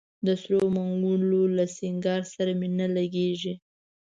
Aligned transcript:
د 0.25 0.27
سرو 0.41 0.61
منګولو 0.75 1.41
له 1.57 1.65
سینګار 1.77 2.21
سره 2.33 2.51
مي 2.59 2.69
نه 2.79 2.87
لګیږي 2.95 3.53